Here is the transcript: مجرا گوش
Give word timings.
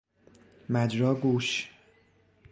مجرا 0.69 1.13
گوش 1.13 1.69